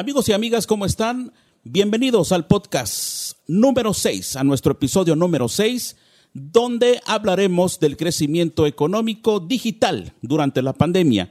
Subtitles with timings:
[0.00, 1.30] Amigos y amigas, ¿cómo están?
[1.62, 5.94] Bienvenidos al podcast número 6, a nuestro episodio número 6,
[6.32, 11.30] donde hablaremos del crecimiento económico digital durante la pandemia.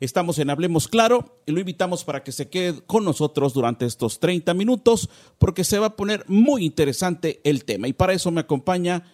[0.00, 4.18] Estamos en Hablemos Claro y lo invitamos para que se quede con nosotros durante estos
[4.18, 5.08] 30 minutos
[5.38, 7.86] porque se va a poner muy interesante el tema.
[7.86, 9.04] Y para eso me acompaña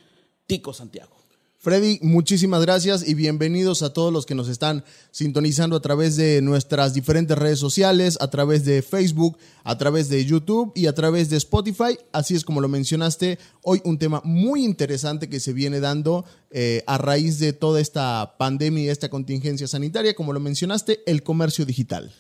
[0.47, 1.24] Tico Santiago.
[1.65, 6.43] Freddy, muchísimas gracias y bienvenidos a todos los que nos están sintonizando a través de
[6.43, 11.31] nuestras diferentes redes sociales, a través de Facebook, a través de YouTube y a través
[11.31, 11.99] de Spotify.
[12.13, 16.85] Así es como lo mencionaste, hoy un tema muy interesante que se viene dando eh,
[16.87, 21.65] a raíz de toda esta pandemia y esta contingencia sanitaria, como lo mencionaste, el comercio
[21.65, 22.13] digital.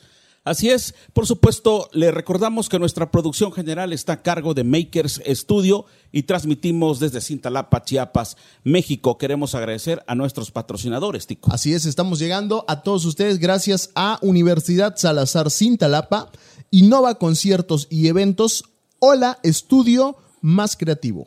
[0.44, 5.22] Así es, por supuesto, le recordamos que nuestra producción general está a cargo de Makers
[5.26, 9.16] Studio y transmitimos desde Cintalapa, Chiapas, México.
[9.16, 11.50] Queremos agradecer a nuestros patrocinadores, Tico.
[11.50, 16.30] Así es, estamos llegando a todos ustedes gracias a Universidad Salazar Cintalapa,
[16.70, 18.64] Innova Conciertos y Eventos,
[18.98, 21.26] Hola Estudio Más Creativo.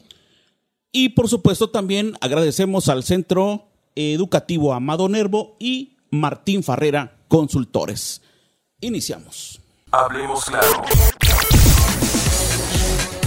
[0.92, 8.22] Y por supuesto también agradecemos al Centro Educativo Amado Nervo y Martín Farrera Consultores.
[8.80, 9.60] Iniciamos.
[9.92, 10.84] Hablemos claro.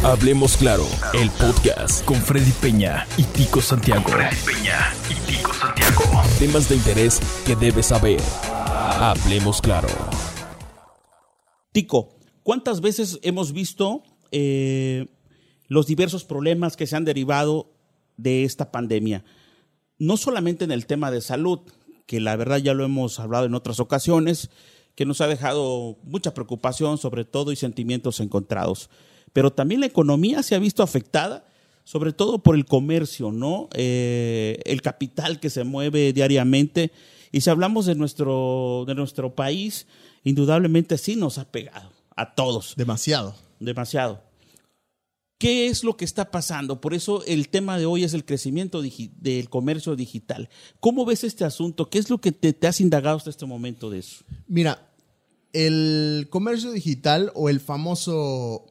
[0.05, 4.09] Hablemos claro, el podcast con Freddy Peña y Tico Santiago.
[4.09, 6.05] Freddy Peña y Tico Santiago.
[6.39, 8.21] Temas de interés que debes saber.
[8.45, 9.89] Hablemos claro.
[11.73, 15.09] Tico, ¿cuántas veces hemos visto eh,
[15.67, 17.73] los diversos problemas que se han derivado
[18.17, 19.25] de esta pandemia?
[19.99, 21.59] No solamente en el tema de salud,
[22.07, 24.49] que la verdad ya lo hemos hablado en otras ocasiones,
[24.95, 28.91] que nos ha dejado mucha preocupación sobre todo y sentimientos encontrados.
[29.33, 31.45] Pero también la economía se ha visto afectada,
[31.85, 33.69] sobre todo por el comercio, ¿no?
[33.75, 36.93] Eh, el capital que se mueve diariamente.
[37.33, 39.87] Y si hablamos de nuestro, de nuestro país,
[40.25, 42.75] indudablemente sí nos ha pegado a todos.
[42.77, 43.35] Demasiado.
[43.61, 44.30] Demasiado.
[45.41, 46.83] ¿Qué es lo que está pasando?
[46.83, 50.51] Por eso el tema de hoy es el crecimiento del comercio digital.
[50.81, 51.89] ¿Cómo ves este asunto?
[51.89, 54.23] ¿Qué es lo que te, has indagado hasta este momento de eso?
[54.49, 54.93] Mira,
[55.55, 58.67] el comercio digital o el famoso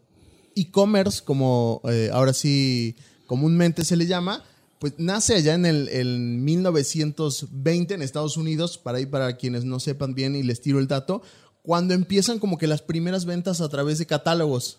[0.55, 2.95] e-commerce, como eh, ahora sí
[3.25, 4.43] comúnmente se le llama,
[4.77, 10.13] pues nace allá en el 1920 en Estados Unidos, para ahí para quienes no sepan
[10.13, 11.23] bien y les tiro el dato,
[11.63, 14.77] cuando empiezan como que las primeras ventas a través de catálogos.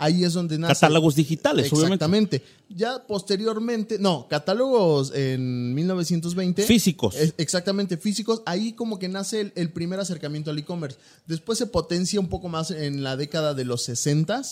[0.00, 0.72] Ahí es donde nace.
[0.72, 2.42] Catálogos digitales, Exactamente.
[2.70, 6.62] Ya posteriormente, no, catálogos en 1920.
[6.62, 7.16] Físicos.
[7.36, 8.42] exactamente, físicos.
[8.46, 10.98] Ahí como que nace el, el primer acercamiento al e-commerce.
[11.26, 14.42] Después se potencia un poco más en la década de los 60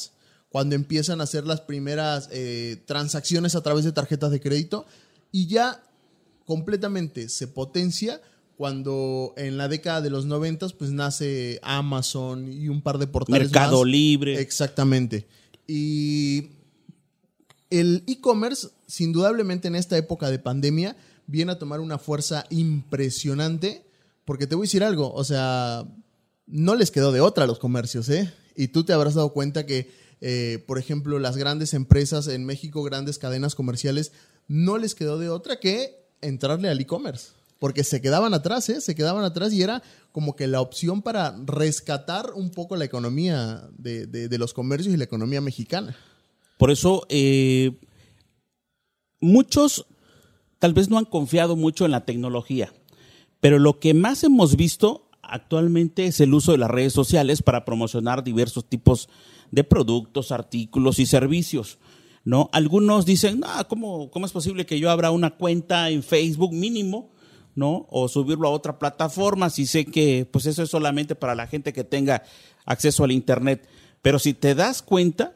[0.51, 4.87] cuando empiezan a hacer las primeras eh, transacciones a través de tarjetas de crédito.
[5.33, 5.83] Y ya
[6.45, 8.21] completamente se potencia
[8.59, 13.53] cuando en la década de los 90 pues nace Amazon y un par de portales
[13.53, 14.41] Mercado Libre.
[14.41, 15.29] Exactamente.
[15.69, 16.49] Y
[17.71, 18.67] el e-commerce,
[18.99, 20.97] indudablemente en esta época de pandemia,
[21.29, 23.87] viene a tomar una fuerza impresionante,
[24.25, 25.87] porque te voy a decir algo, o sea,
[26.49, 28.35] no les quedó de otra a los comercios, ¿eh?
[28.57, 29.89] Y tú te habrás dado cuenta que,
[30.21, 34.11] eh, por ejemplo, las grandes empresas en México, grandes cadenas comerciales,
[34.49, 38.81] no les quedó de otra que entrarle al e-commerce porque se quedaban atrás, ¿eh?
[38.81, 39.83] Se quedaban atrás y era
[40.13, 45.05] como que la opción para rescatar un poco la economía de, los comercios y la
[45.05, 45.97] economía mexicana.
[46.57, 47.79] Por eso, eh,
[49.21, 49.87] muchos
[50.59, 52.73] tal vez no han confiado mucho en la tecnología,
[53.41, 57.65] pero lo que más hemos visto actualmente es el uso de las redes sociales para
[57.65, 59.09] promocionar diversos tipos
[59.51, 61.79] de productos, artículos y servicios.
[62.25, 62.51] ¿no?
[62.53, 67.11] Algunos dicen, ah, ¿cómo, ¿cómo es posible que yo abra una cuenta en Facebook mínimo?
[67.59, 67.87] ¿No?
[67.91, 71.73] O subirlo a otra plataforma, si sé que pues eso es solamente para la gente
[71.73, 72.23] que tenga
[72.65, 73.69] acceso al Internet.
[74.01, 75.33] Pero si te das cuenta,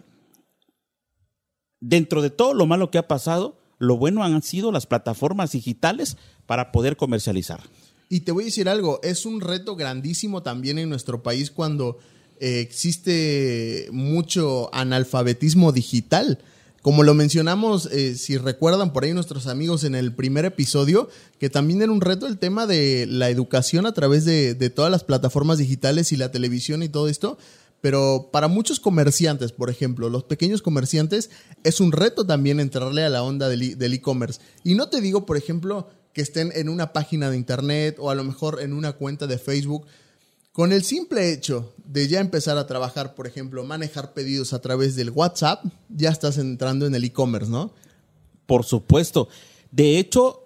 [1.80, 6.16] dentro de todo lo malo que ha pasado, lo bueno han sido las plataformas digitales
[6.46, 7.60] para poder comercializar.
[8.08, 11.98] Y te voy a decir algo, es un reto grandísimo también en nuestro país cuando
[12.38, 16.38] eh, existe mucho analfabetismo digital.
[16.82, 21.08] Como lo mencionamos, eh, si recuerdan por ahí nuestros amigos en el primer episodio,
[21.38, 25.04] que también era un reto el tema de la educación a través de, todas las
[25.04, 27.38] plataformas digitales y la televisión y todo esto.
[27.80, 31.30] Pero para muchos comerciantes, por ejemplo, los pequeños comerciantes,
[31.62, 34.40] es un reto también entrarle a la onda del e-commerce.
[34.64, 38.16] y no te digo, por ejemplo, que estén en una página de internet o a
[38.16, 39.86] lo mejor en una cuenta de Facebook,
[40.52, 44.96] con el simple hecho de ya empezar a trabajar, por ejemplo, manejar pedidos a través
[44.96, 47.72] del WhatsApp, ya estás entrando en el e-commerce, ¿no?
[48.46, 49.28] Por supuesto.
[49.70, 50.44] De hecho,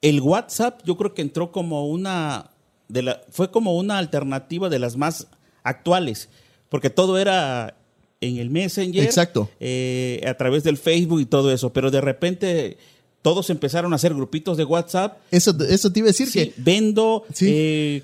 [0.00, 2.50] el WhatsApp yo creo que entró como una
[2.88, 5.26] de la, fue como una alternativa de las más
[5.62, 6.28] actuales,
[6.68, 7.76] porque todo era
[8.20, 9.50] en el Messenger, Exacto.
[9.60, 12.78] eh, a través del Facebook y todo eso, pero de repente
[13.22, 15.18] todos empezaron a hacer grupitos de WhatsApp.
[15.30, 17.46] Eso, eso te iba a decir Sí, que vendo, Sí.
[17.50, 18.02] eh,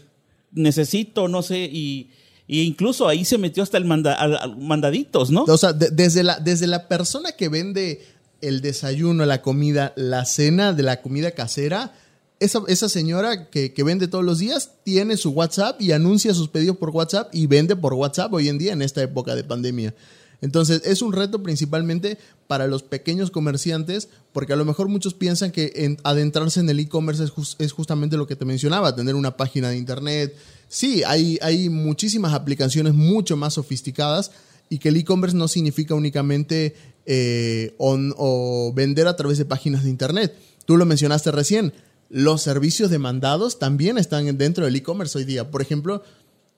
[0.52, 2.10] necesito, no sé, y,
[2.46, 5.44] y incluso ahí se metió hasta el mandaditos, ¿no?
[5.44, 8.02] O sea, de- desde, la, desde la persona que vende
[8.40, 11.92] el desayuno, la comida, la cena de la comida casera,
[12.40, 16.48] esa, esa señora que, que vende todos los días tiene su WhatsApp y anuncia sus
[16.48, 19.94] pedidos por WhatsApp y vende por WhatsApp hoy en día en esta época de pandemia.
[20.42, 25.50] Entonces es un reto principalmente para los pequeños comerciantes porque a lo mejor muchos piensan
[25.50, 29.36] que en- adentrarse en el e-commerce es, es justamente lo que te mencionaba, tener una
[29.36, 30.34] página de internet.
[30.68, 34.30] Sí, hay, hay muchísimas aplicaciones mucho más sofisticadas
[34.68, 36.74] y que el e-commerce no significa únicamente
[37.06, 40.34] eh, o vender a través de páginas de internet.
[40.64, 41.72] Tú lo mencionaste recién,
[42.08, 45.50] los servicios demandados también están dentro del e-commerce hoy día.
[45.50, 46.02] Por ejemplo,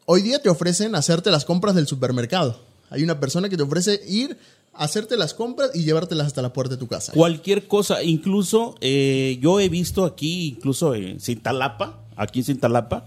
[0.04, 2.71] hoy día te ofrecen hacerte las compras del supermercado.
[2.92, 4.36] Hay una persona que te ofrece ir,
[4.74, 7.12] hacerte las compras y llevártelas hasta la puerta de tu casa.
[7.12, 13.06] Cualquier cosa, incluso eh, yo he visto aquí, incluso en Cintalapa, aquí en Cintalapa,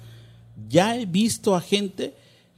[0.70, 2.14] ya he visto a gente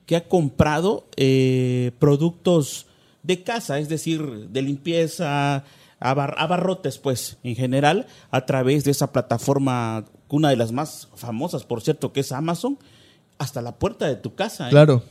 [0.06, 2.86] que ha comprado eh, productos
[3.24, 5.66] de casa, es decir, de limpieza,
[6.00, 11.64] abar- abarrotes, pues, en general, a través de esa plataforma, una de las más famosas,
[11.66, 12.78] por cierto, que es Amazon,
[13.38, 14.68] hasta la puerta de tu casa.
[14.68, 14.72] ¿eh?
[14.72, 15.04] Claro.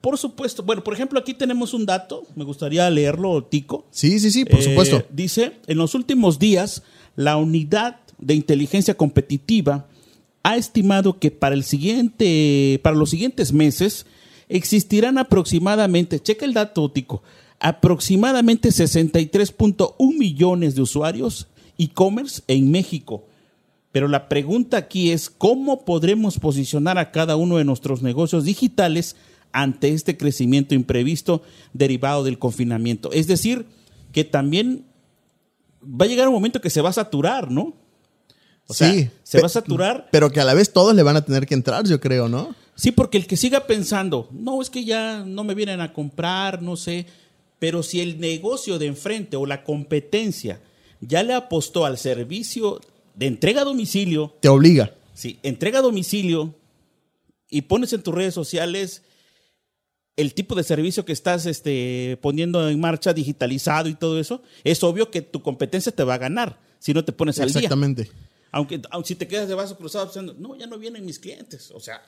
[0.00, 0.62] Por supuesto.
[0.62, 3.86] Bueno, por ejemplo, aquí tenemos un dato, me gustaría leerlo, Tico.
[3.90, 5.02] Sí, sí, sí, por Eh, supuesto.
[5.10, 6.82] Dice, en los últimos días,
[7.16, 9.86] la unidad de inteligencia competitiva
[10.44, 14.06] ha estimado que para el siguiente, para los siguientes meses
[14.48, 17.22] existirán aproximadamente, checa el dato, Tico,
[17.58, 23.24] aproximadamente 63.1 millones de usuarios e-commerce en México.
[23.92, 29.16] Pero la pregunta aquí es, ¿cómo podremos posicionar a cada uno de nuestros negocios digitales
[29.52, 31.42] ante este crecimiento imprevisto
[31.72, 33.12] derivado del confinamiento?
[33.12, 33.66] Es decir,
[34.12, 34.84] que también
[35.82, 37.74] va a llegar un momento que se va a saturar, ¿no?
[38.66, 40.08] O sea, Sí, se va a saturar.
[40.12, 42.54] Pero que a la vez todos le van a tener que entrar, yo creo, ¿no?
[42.74, 46.62] Sí, porque el que siga pensando, no, es que ya no me vienen a comprar,
[46.62, 47.06] no sé,
[47.58, 50.60] pero si el negocio de enfrente o la competencia
[51.00, 52.80] ya le apostó al servicio
[53.14, 54.94] de entrega a domicilio, Te obliga.
[55.14, 56.54] Sí, entrega a domicilio
[57.50, 59.02] y pones en tus redes sociales
[60.18, 64.82] el tipo de servicio que estás este, poniendo en marcha, digitalizado y todo eso, es
[64.82, 67.60] obvio que tu competencia te va a ganar si no te pones al día.
[67.60, 68.10] Exactamente.
[68.50, 71.70] Aunque, aunque si te quedas de vaso cruzado pensando, no, ya no vienen mis clientes.
[71.70, 72.02] O sea,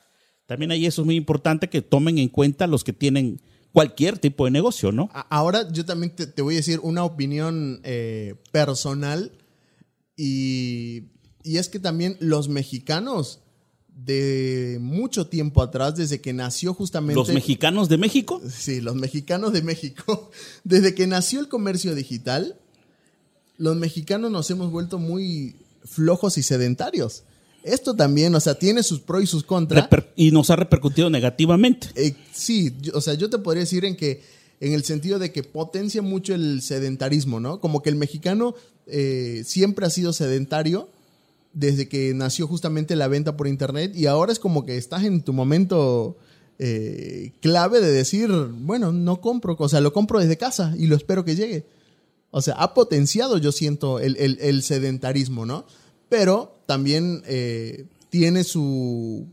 [0.46, 3.40] también ahí eso es muy importante que tomen en cuenta los que tienen
[3.72, 5.08] cualquier tipo de negocio, ¿no?
[5.28, 9.30] Ahora yo también te, te voy a decir una opinión eh, personal
[10.16, 11.12] y,
[11.44, 13.38] y es que también los mexicanos
[14.04, 17.14] de mucho tiempo atrás, desde que nació justamente...
[17.20, 20.30] Los mexicanos de México, Sí, los mexicanos de México.
[20.64, 22.56] Desde que nació el comercio digital,
[23.58, 25.54] los mexicanos nos hemos vuelto muy
[25.84, 27.24] flojos y sedentarios.
[27.62, 29.88] Esto también, o sea, tiene sus pros y sus contras.
[29.90, 31.88] reper- y nos ha repercutido negativamente.
[31.94, 34.22] Eh, sí, yo- o sea, yo te podría decir en que,
[34.60, 37.60] en el sentido de que potencia mucho el sedentarismo, ¿no?
[37.60, 38.54] Como que el mexicano
[38.86, 40.88] eh, siempre ha sido sedentario
[41.52, 45.22] desde que nació justamente la venta por internet y ahora es como que estás en
[45.22, 46.16] tu momento
[46.58, 50.96] eh, clave de decir, bueno, no compro, o sea, lo compro desde casa y lo
[50.96, 51.66] espero que llegue.
[52.30, 55.64] O sea, ha potenciado, yo siento, el, sedentarismo, ¿no?
[56.08, 59.26] Pero también eh, tiene su,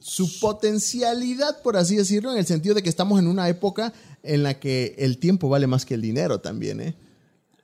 [0.00, 4.42] su potencialidad, por así decirlo, en el sentido de que estamos en una época en
[4.42, 6.96] la que el tiempo vale más que el dinero también, ¿eh?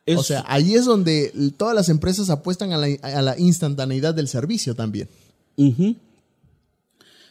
[0.06, 4.14] Es- O sea, ahí es donde todas las empresas apuestan a la, a la instantaneidad
[4.14, 5.08] del servicio también.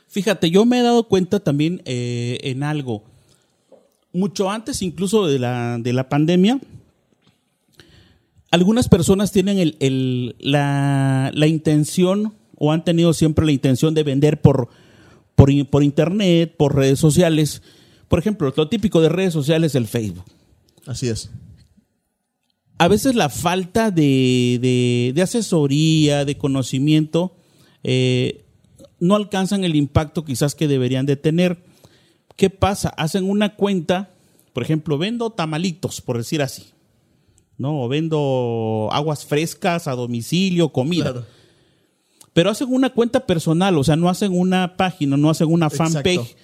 [0.07, 3.03] Fíjate, yo me he dado cuenta también eh, en algo.
[4.13, 6.59] Mucho antes incluso de la, de la pandemia,
[8.51, 14.03] algunas personas tienen el- el- la, la intención o han tenido siempre la intención de
[14.03, 14.69] vender por,
[15.35, 17.61] por, por internet, por redes sociales.
[18.07, 20.23] Por ejemplo, lo típico de redes sociales es el Facebook.
[20.85, 21.29] Así es.
[22.77, 27.35] A veces la falta de, de- de asesoría, de conocimiento,
[27.83, 28.43] eh,
[28.99, 31.63] no alcanzan el impacto quizás que deberían de tener.
[32.35, 32.89] ¿Qué pasa?
[32.89, 34.11] Hacen una cuenta,
[34.53, 36.63] por ejemplo, vendo tamalitos, por decir así.
[37.57, 37.83] ¿No?
[37.83, 41.11] O vendo aguas frescas a domicilio, comida.
[41.13, 41.25] Claro.
[42.33, 45.93] Pero hacen una cuenta personal, o sea, no hacen una página, no hacen una Exacto.
[45.93, 46.35] fanpage.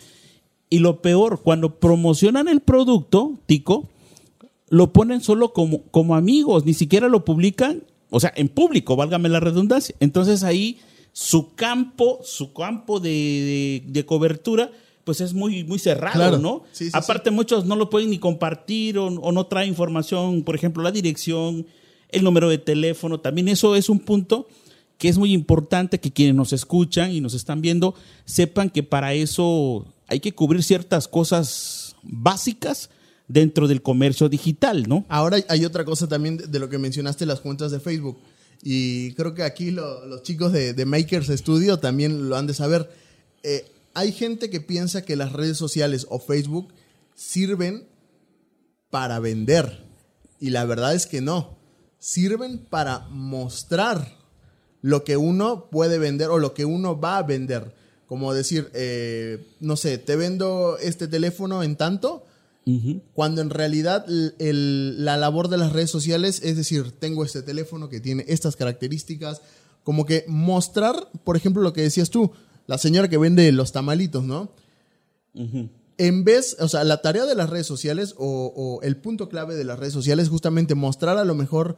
[0.69, 3.89] Y lo peor, cuando promocionan el producto, Tico,
[4.71, 9.27] lo ponen solo como, como amigos, ni siquiera lo publican, o sea, en público, válgame
[9.29, 9.93] la redundancia.
[9.99, 10.79] Entonces ahí
[11.11, 14.71] su campo, su campo de, de- de cobertura,
[15.03, 16.37] pues es muy, muy cerrado, Claro.
[16.37, 16.63] ¿no?
[16.71, 20.55] Sí, sí, Aparte, muchos no lo pueden ni compartir o, o no trae información, por
[20.55, 21.67] ejemplo, la dirección,
[22.09, 23.19] el número de teléfono.
[23.19, 24.47] También eso es un punto
[24.97, 29.13] que es muy importante que quienes nos escuchan y nos están viendo sepan que para
[29.15, 32.89] eso hay que cubrir ciertas cosas básicas
[33.31, 35.05] dentro del comercio digital, ¿no?
[35.09, 38.17] Ahora hay- otra cosa también de, lo que mencionaste, las cuentas de Facebook.
[38.63, 42.53] Y creo que aquí lo- los chicos de, de Makers Studio también lo han de
[42.53, 42.89] saber.
[43.43, 46.69] Eh, hay gente que piensa que las redes sociales o Facebook
[47.15, 47.87] sirven
[48.89, 49.83] para vender.
[50.39, 51.57] Y la verdad es que no.
[51.99, 54.17] Sirven para mostrar
[54.81, 57.73] lo que uno puede vender o lo que uno va a vender.
[58.07, 62.25] Como decir, eh, no sé, te vendo este teléfono en tanto,
[63.13, 67.41] cuando en realidad l- el- la labor de las redes sociales es decir, tengo este
[67.41, 69.41] teléfono que tiene estas características,
[69.83, 72.31] como que mostrar, por ejemplo, lo que decías tú,
[72.67, 74.51] la señora que vende los tamalitos, ¿no?
[75.97, 79.55] En vez, o sea, la tarea de las redes sociales o, o el punto clave
[79.55, 81.77] de las redes sociales es justamente mostrar a lo mejor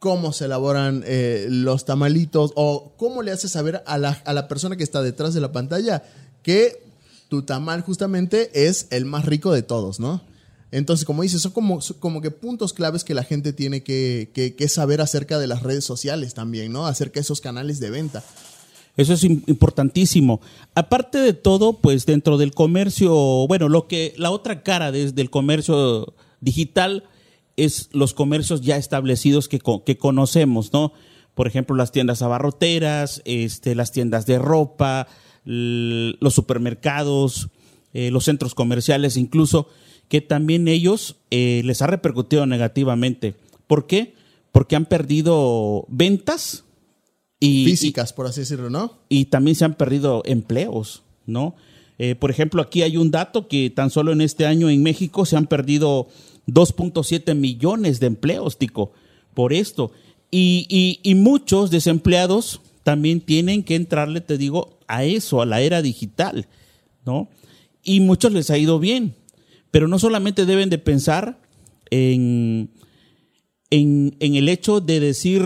[0.00, 4.48] cómo se elaboran eh, los tamalitos o cómo le haces saber a la, a la
[4.48, 6.02] persona que está detrás de la pantalla
[6.42, 6.82] que
[7.28, 10.22] tu tamal justamente es el más rico de todos, ¿no?
[10.70, 14.54] Entonces, como dices, son como, como que puntos claves que la gente tiene que, que-
[14.56, 16.86] que saber acerca de las redes sociales también, ¿no?
[16.86, 18.24] Acerca de esos canales de venta.
[18.96, 20.40] Eso es im- importantísimo.
[20.74, 23.14] Aparte de todo, pues dentro del comercio,
[23.46, 27.04] bueno, lo que la otra cara des- del comercio digital
[27.56, 30.92] es los comercios ya establecidos que, que conocemos, ¿no?
[31.34, 35.06] Por ejemplo, las tiendas abarroteras, este, las tiendas de ropa,
[35.44, 37.48] los supermercados,
[37.92, 39.68] eh, los centros comerciales, incluso,
[40.08, 43.34] que también ellos eh, les ha repercutido negativamente.
[43.66, 44.14] ¿Por qué?
[44.52, 46.64] Porque han perdido ventas
[47.40, 48.98] y, Físicas, por así decirlo, ¿no?
[49.08, 51.54] y también se han perdido empleos, ¿no?
[51.98, 55.26] Eh, por ejemplo, aquí hay un dato que tan solo en este año en México
[55.26, 56.08] se han perdido
[56.48, 58.92] 2.7 millones de empleos, Tico,
[59.34, 59.92] por esto.
[60.30, 65.60] Y, y- y muchos desempleados también tienen que entrarle, te digo, a eso, a la
[65.60, 66.46] era digital,
[67.04, 67.28] ¿no?
[67.82, 69.14] Y muchos les ha ido bien,
[69.70, 71.38] pero no solamente deben de pensar
[71.90, 72.70] en,
[73.70, 75.42] en, en el hecho de decir,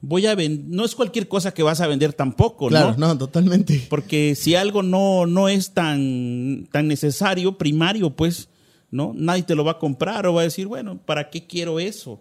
[0.00, 3.08] voy a vender, no es cualquier cosa que vas a vender tampoco, Claro, ¿no?
[3.08, 3.86] no, totalmente.
[3.88, 8.48] Porque si algo no, no es tan, tan necesario, primario, pues,
[8.90, 9.12] ¿no?
[9.16, 12.20] Nadie te lo va a comprar o va a decir, bueno, ¿para qué quiero eso?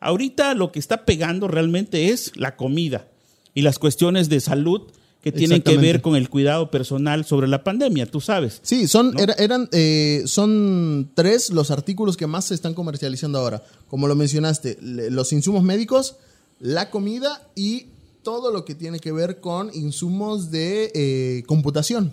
[0.00, 3.08] Ahorita lo que está pegando realmente es la comida
[3.54, 4.90] y las cuestiones de salud
[5.22, 8.58] que tienen que ver con el cuidado personal sobre la pandemia, tú sabes.
[8.62, 9.20] Sí, son, ¿no?
[9.20, 13.62] era- eran, eh, son tres los artículos que más se están comercializando ahora.
[13.88, 16.16] Como lo mencionaste, los insumos médicos,
[16.58, 17.86] la comida y
[18.24, 22.12] todo lo que tiene que ver con insumos de eh, computación.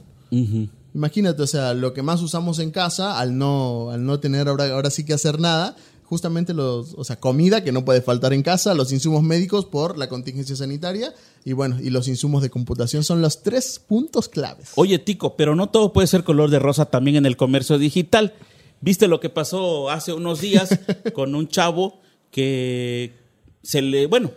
[0.93, 4.71] Imagínate, o sea, lo que más usamos en casa al no, al no tener ahora,
[4.73, 5.75] ahora sí que hacer nada,
[6.09, 9.95] justamente los, o sea, comida que no puede faltar en casa, los insumos médicos por
[9.95, 11.13] la contingencia sanitaria
[11.45, 14.71] y bueno, y los insumos de computación son los tres puntos claves.
[14.73, 18.33] Oye, Tico, pero no todo puede ser color de rosa también en el comercio digital.
[18.81, 20.79] ¿Viste lo que pasó hace unos días
[21.13, 21.99] con un chavo
[22.31, 23.13] que
[23.61, 24.31] se le, bueno,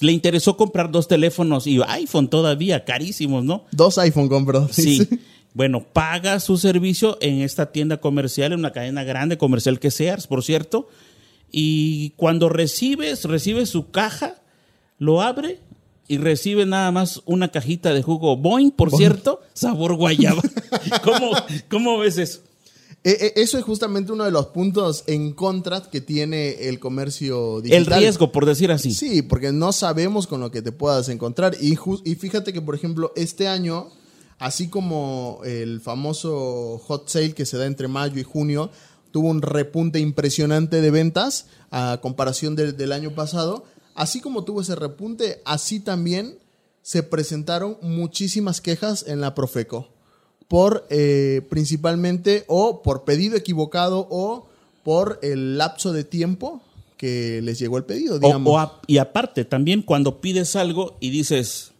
[0.00, 3.66] le interesó comprar dos teléfonos y iPhone todavía, carísimos, ¿no?
[3.70, 4.66] Dos iPhone compró.
[4.68, 5.08] Sí.
[5.52, 10.26] Bueno, paga su servicio en esta tienda comercial, en una cadena grande comercial que Sears,
[10.26, 10.88] por cierto.
[11.56, 14.34] Y cuando recibes, recibe su caja,
[14.98, 15.60] lo abre
[16.08, 20.42] y recibe nada más una cajita de jugo Boing, por cierto, sabor guayaba.
[21.04, 21.30] ¿Cómo,
[21.70, 22.40] ¿Cómo ves eso?
[23.04, 27.58] Eh, eh, Eso es justamente uno de los puntos en contra que tiene el comercio
[27.58, 28.00] El digital.
[28.00, 28.92] riesgo, por decir así.
[28.92, 31.56] Sí, porque no sabemos con lo que te puedas encontrar.
[31.60, 33.90] Y, y fíjate que, por ejemplo, este año,
[34.40, 38.70] así como el famoso hot sale que se da entre mayo y junio,
[39.14, 44.60] tuvo un repunte impresionante de ventas a comparación del- del año pasado, así como tuvo
[44.60, 46.36] ese repunte, así también
[46.82, 49.88] se presentaron muchísimas quejas en la Profeco
[50.48, 54.48] por eh, principalmente o por pedido equivocado o
[54.82, 56.60] por el lapso de tiempo
[56.96, 58.52] que les llegó el pedido, O- digamos.
[58.52, 61.70] o a- y aparte, también cuando pides algo y dices,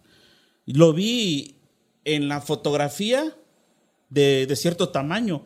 [0.67, 1.57] lo vi
[2.05, 3.35] en la fotografía
[4.09, 5.43] de, de cierto tamaño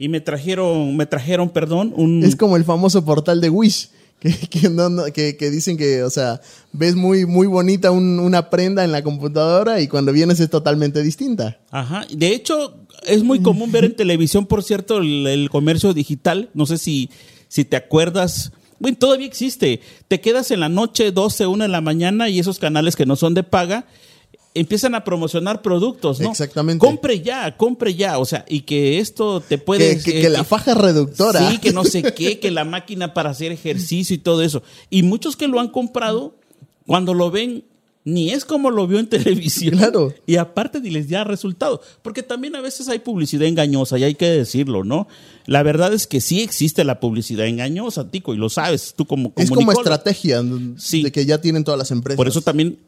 [0.00, 2.24] y me trajeron, me trajeron, perdón, un...
[2.24, 6.02] Es como el famoso portal de Wish, que, que, no- no- que- que dicen que,
[6.02, 6.40] o sea,
[6.72, 11.02] ves muy, muy bonita un- una prenda en la computadora y cuando vienes es totalmente
[11.02, 11.58] distinta.
[11.70, 12.06] Ajá.
[12.12, 12.76] De hecho,
[13.06, 16.48] es muy común ver en televisión, por cierto, el, el comercio digital.
[16.54, 17.10] No sé si,
[17.48, 18.52] si te acuerdas.
[18.78, 19.80] Bueno, todavía existe.
[20.08, 23.16] Te quedas en la noche, 12, 1 de la mañana, y esos canales que no
[23.16, 23.86] son de paga,
[24.54, 26.30] empiezan a promocionar productos, ¿no?
[26.30, 26.84] Exactamente.
[26.84, 29.98] Compre ya, compre ya, o sea, y que esto te puede...
[29.98, 31.50] Que, que- que la faja reductora.
[31.50, 34.62] Sí, que no sé qué, que la máquina para hacer ejercicio y todo eso.
[34.90, 36.34] Y muchos que lo han comprado,
[36.86, 37.64] cuando lo ven,
[38.02, 39.76] ni es como lo vio en televisión.
[39.76, 40.12] Claro.
[40.26, 41.80] Y aparte ni les da resultado.
[42.02, 45.06] Porque también a veces hay publicidad engañosa, y hay que decirlo, ¿no?
[45.46, 49.32] La verdad es que sí existe la publicidad engañosa, Tico, y lo sabes tú como
[49.36, 50.42] Es como estrategia
[50.76, 51.02] Sí.
[51.04, 52.16] de que ya tienen todas las empresas.
[52.16, 52.78] Por eso también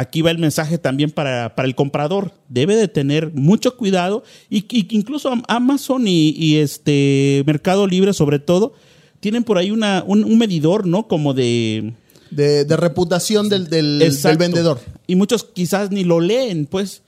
[0.00, 2.32] aquí va el mensaje también para, para el comprador.
[2.48, 8.12] Debe de tener mucho cuidado y, y que incluso Amazon y, y este Mercado Libre
[8.14, 8.72] sobre todo
[9.20, 11.06] tienen por ahí una, un, un medidor, ¿no?
[11.06, 11.92] Como de...
[12.30, 13.98] de, de reputación del, del,
[14.38, 14.80] vendedor.
[15.06, 17.02] Y muchos quizás ni lo leen, pues,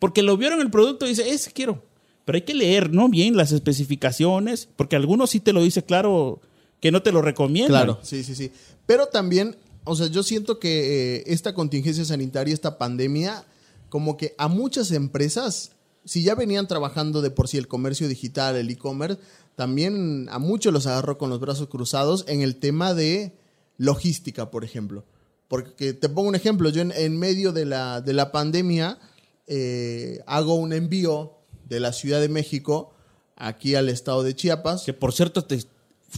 [0.00, 1.84] porque lo vieron el producto y dice, ese quiero.
[2.24, 3.08] Pero hay que leer, ¿no?
[3.08, 6.40] Bien las especificaciones, porque algunos sí te lo dice claro
[6.80, 7.84] que no te lo recomiendan.
[7.84, 8.50] Claro, sí, sí, sí.
[8.86, 13.44] Pero también, o sea, yo siento que eh, esta contingencia sanitaria, esta pandemia,
[13.88, 15.72] como que a muchas empresas,
[16.04, 19.20] si ya venían trabajando de por sí el comercio digital, el e-commerce,
[19.56, 23.36] también a muchos los agarró con los brazos cruzados en el tema de
[23.76, 25.04] logística, por ejemplo.
[25.48, 28.98] Porque te pongo un ejemplo, yo en, en medio de la, de la pandemia
[29.46, 31.34] eh, hago un envío
[31.68, 32.94] de la Ciudad de México
[33.36, 34.84] aquí al estado de Chiapas.
[34.84, 35.58] Que por cierto, te,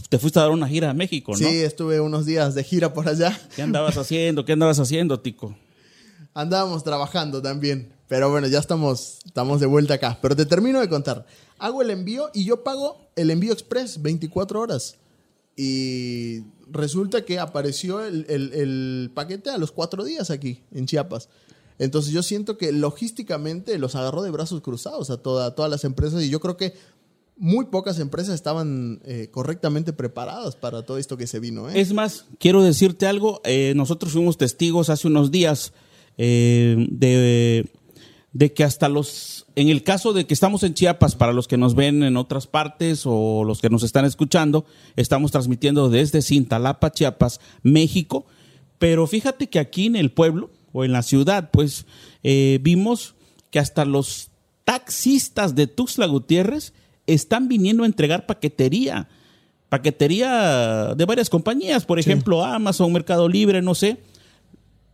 [0.09, 1.37] te fuiste a dar una gira a México, ¿no?
[1.37, 3.39] Sí, estuve unos días de gira por allá.
[3.55, 4.45] ¿Qué andabas haciendo?
[4.45, 5.55] ¿Qué andabas haciendo, Tico?
[6.33, 7.91] Andábamos trabajando también.
[8.07, 10.19] Pero bueno, ya estamos, estamos de vuelta acá.
[10.21, 11.25] Pero te termino de contar.
[11.57, 14.95] Hago el envío y yo pago el envío express 24 horas.
[15.55, 21.29] Y resulta que apareció el, el- el paquete a los cuatro días aquí, en Chiapas.
[21.79, 25.83] Entonces yo siento que logísticamente los agarró de brazos cruzados a, toda, a todas las
[25.83, 26.73] empresas y yo creo que
[27.37, 31.69] muy pocas empresas estaban eh, correctamente preparadas para todo esto que se vino.
[31.69, 31.79] ¿eh?
[31.79, 33.41] Es más, quiero decirte algo.
[33.43, 35.73] eh, nosotros fuimos testigos hace unos días
[36.17, 37.69] eh, de,
[38.31, 41.57] de que hasta los, en el caso de que estamos en Chiapas, para los que
[41.57, 44.65] nos ven en otras partes o los que nos están escuchando,
[44.95, 48.25] estamos transmitiendo desde Cintalapa, Chiapas, México.
[48.79, 51.85] Pero fíjate que aquí en el pueblo o en la ciudad, pues
[52.23, 53.15] eh, vimos
[53.51, 54.29] que hasta los
[54.65, 56.73] taxistas de Tuxtla Gutiérrez
[57.07, 59.07] están viniendo a entregar paquetería
[59.69, 63.97] paquetería de varias compañías, por ejemplo, Amazon, Mercado Libre, no sé.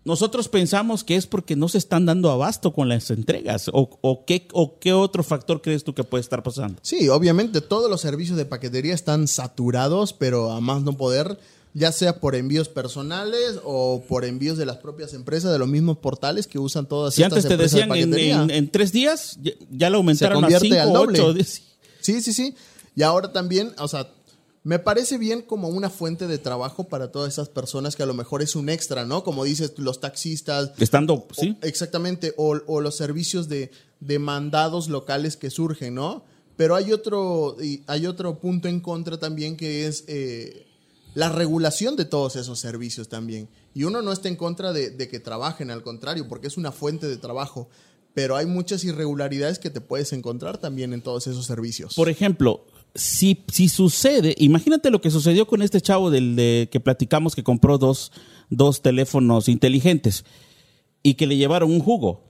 [0.04, 3.69] Nosotros pensamos que es porque no se están dando abasto con las entregas.
[3.71, 6.80] ¿O, o qué, o qué otro factor crees tú que puede estar pasando?
[6.82, 11.38] Sí, obviamente todos los servicios de paquetería están saturados, pero a más no poder,
[11.76, 15.97] ya sea por envíos personales o por envíos de las propias empresas, de los mismos
[16.00, 18.41] portales que usan todas Si estas antes te empresas de decían en, paquetería.
[18.41, 21.19] en- en tres días, ya, ya lo aumentaron a cinco, al doble.
[21.21, 21.62] ocho, diez.
[22.02, 22.56] Sí, sí, sí.
[22.96, 24.10] Y ahora también, o sea,
[24.64, 28.14] me parece bien como una fuente de trabajo para todas esas personas que a lo
[28.14, 29.24] mejor es un extra, ¿no?
[29.24, 31.58] Como dices, los taxistas, Estando, sí.
[31.62, 36.24] O- exactamente, o, o los servicios de, de mandados locales que surgen, ¿no?
[36.58, 40.68] Pero hay otro, y hay otro punto en contra también que es eh,
[41.16, 43.50] la regulación de todos esos servicios también.
[43.74, 46.72] Y uno no está en contra de, de que trabajen, al contrario, porque es una
[46.72, 47.68] fuente de trabajo.
[48.13, 51.95] Pero hay muchas irregularidades que te puedes encontrar también en todos esos servicios.
[51.95, 56.80] Por ejemplo, si, si sucede, imagínate lo que sucedió con este chavo del de, que
[56.80, 58.12] platicamos que compró dos,
[58.50, 60.26] dos teléfonos inteligentes
[61.04, 62.26] y que le llevaron un jugo.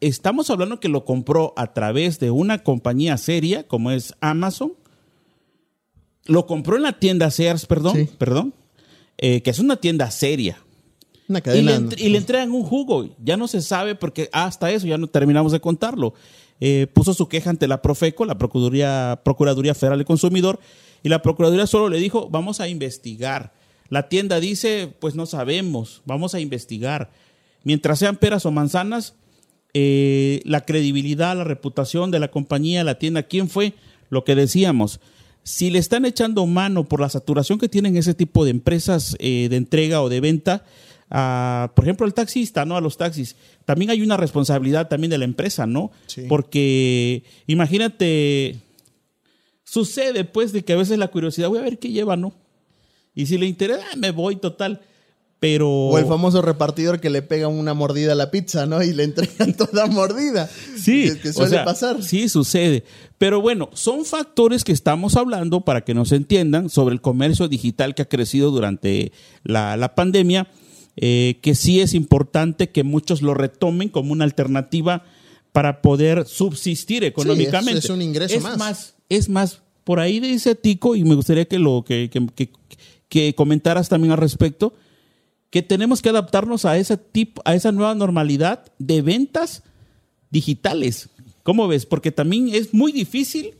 [0.00, 4.74] Estamos hablando que lo compró a través de una compañía seria como es Amazon.
[6.26, 8.08] Lo compró en la tienda Sears, perdón, Sí.
[8.18, 8.54] perdón,
[9.18, 10.58] eh, que es una tienda seria.
[11.28, 11.70] Una Y cadena.
[11.70, 13.08] le, entre- y le entregan un jugo.
[13.22, 16.14] Ya no se sabe porque hasta eso ya no terminamos de contarlo.
[16.60, 20.60] Eh, puso su queja ante la Profeco, la Procuraduría, Procuraduría Federal del Consumidor,
[21.02, 23.52] y la Procuraduría solo le dijo, vamos a investigar.
[23.90, 27.10] La tienda dice, pues no sabemos, vamos a investigar.
[27.64, 29.14] Mientras sean peras o manzanas,
[29.74, 33.74] eh, la credibilidad, la reputación de la compañía, la tienda, ¿quién fue?
[34.08, 35.00] Lo que decíamos.
[35.42, 39.48] Si le están echando mano por la saturación que tienen ese tipo de empresas eh,
[39.50, 40.64] de entrega o de venta,
[41.10, 42.76] a, por ejemplo, al taxista, ¿no?
[42.76, 43.36] A los taxis.
[43.64, 45.90] También hay una responsabilidad también de la empresa, ¿no?
[46.06, 46.24] Sí.
[46.28, 48.56] Porque imagínate,
[49.64, 52.32] sucede pues de que a veces la curiosidad, voy a ver qué lleva, ¿no?
[53.14, 54.80] Y si le interesa, ah, me voy total.
[55.38, 55.68] Pero...
[55.68, 58.82] O el famoso repartidor que le pega una mordida a la pizza, ¿no?
[58.82, 60.48] Y le entregan toda mordida.
[60.76, 62.02] Sí, Que, o suele sea, pasar.
[62.02, 62.84] Sí, sucede.
[63.18, 67.94] Pero bueno, son factores que estamos hablando para que nos entiendan sobre el comercio digital
[67.94, 69.12] que ha crecido durante
[69.42, 70.48] la, la pandemia,
[70.96, 75.04] eh, que sí es importante que muchos lo retomen como una alternativa
[75.52, 77.78] para poder subsistir económicamente.
[77.78, 78.58] es un ingreso es más.
[78.58, 78.94] más.
[79.08, 82.50] Es más, por ahí dice Tico, y me gustaría que lo que, que- que-
[83.08, 84.74] que comentaras también al respecto,
[85.50, 89.62] que tenemos que adaptarnos a ese tipo, a esa nueva normalidad de ventas
[90.30, 91.08] digitales.
[91.44, 91.86] ¿Cómo ves?
[91.86, 93.54] Porque también es muy difícil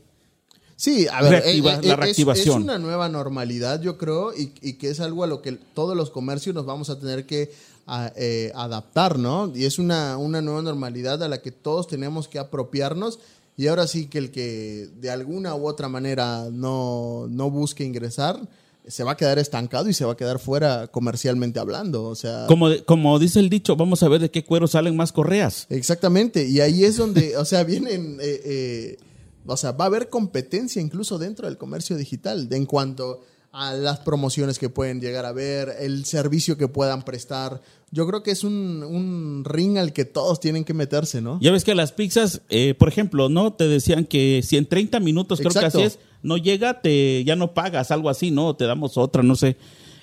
[0.77, 2.57] Sí, a ver, Reactiva- eh, la eh, es- reactivación.
[2.59, 5.95] Es, una nueva normalidad, yo creo, y, y que es algo a lo que todos
[5.95, 7.51] los comercios nos vamos a tener que
[7.87, 9.51] a- eh, adaptar, ¿no?
[9.55, 13.19] Y es una, una nueva normalidad a la que todos tenemos que apropiarnos.
[13.57, 18.37] Y ahora sí que el que de alguna u otra manera no, no busque ingresar,
[18.85, 22.03] se va a quedar estancado y se va a quedar fuera comercialmente hablando.
[22.03, 25.13] O sea, Como, como dice el dicho, vamos a ver de qué cuero salen más
[25.13, 25.67] correas.
[25.69, 28.97] Exactamente, y ahí es donde, o sea, vienen, eh, eh,
[29.45, 33.99] o sea, va a haber competencia incluso dentro del comercio digital en cuanto a las
[33.99, 37.61] promociones que pueden llegar a ver, el servicio que puedan prestar.
[37.89, 41.39] Yo creo que es un, un ring al que todos tienen que meterse, ¿no?
[41.41, 43.53] Ya ves que las pizzas, eh, por ejemplo, ¿no?
[43.53, 45.79] Te decían que si en 30 minutos creo Exacto.
[45.79, 48.57] que así es, no llega, te, ya no pagas, algo así, ¿no?
[48.57, 49.55] Te damos otra, no sé.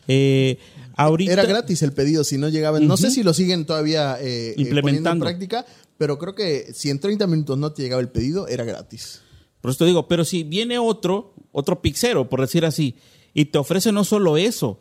[0.08, 0.58] Eh,
[0.96, 2.86] ahorita, Era gratis el pedido si no llegaban.
[2.86, 5.24] No sé si lo siguen todavía eh, eh, poniendo en Implementando.
[5.26, 5.66] práctica,
[5.98, 9.20] pero creo que si en 30 minutos no te llegaba el pedido, era gratis.
[9.62, 12.96] Por eso te digo, pero si viene otro, otro pixero, por decir así,
[13.32, 14.78] y te ofrece no solo eso,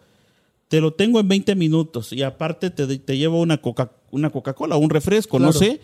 [0.68, 4.76] te lo tengo en 20 minutos y aparte te, te llevo una Coca una Coca-Cola
[4.76, 5.80] o un refresco, no sé.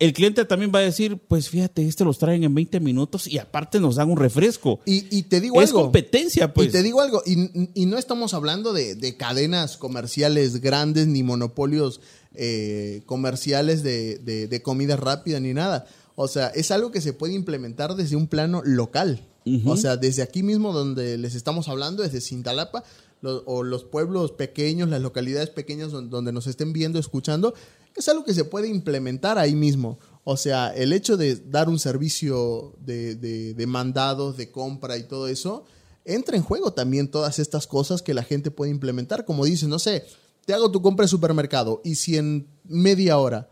[0.00, 3.38] El cliente también va a decir, pues fíjate, este los traen en 20 minutos y
[3.38, 4.78] aparte nos dan un refresco.
[4.86, 5.82] Y, y te digo es algo.
[5.82, 6.68] competencia, pues.
[6.68, 11.24] Y te digo algo, y, y no estamos hablando de, de cadenas comerciales grandes ni
[11.24, 12.00] monopolios
[12.34, 15.86] eh, comerciales de, de- de comida rápida ni nada.
[16.20, 19.24] O sea, es algo que se puede implementar desde un plano local.
[19.66, 22.82] O sea, desde aquí mismo donde les estamos hablando, desde Cintalapa,
[23.22, 27.54] o los pueblos pequeños, las localidades pequeñas don- donde nos estén viendo, escuchando,
[27.96, 29.98] es algo que se puede implementar ahí mismo.
[30.24, 35.04] O sea, el hecho de dar un servicio de, de- de mandados, de compra y
[35.04, 35.64] todo eso,
[36.04, 39.24] entra en juego también todas estas cosas que la gente puede implementar.
[39.24, 40.04] Como dices, no sé,
[40.46, 43.48] te hago tu compra de supermercado y si en media hora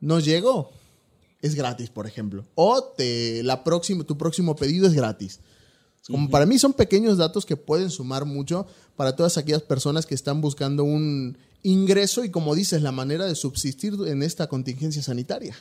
[0.00, 0.70] no llego,
[1.42, 2.44] es gratis, por ejemplo.
[2.54, 5.40] O te, la próxima, tu próximo pedido es gratis.
[6.06, 10.14] Como para mí son pequeños datos que pueden sumar mucho para todas aquellas personas que
[10.14, 15.56] están buscando un ingreso y, como dices, la manera de subsistir en esta contingencia sanitaria.